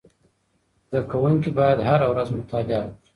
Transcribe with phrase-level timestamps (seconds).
[0.89, 2.99] زده کوونکي باید هره ورځ مطالعه وکړي.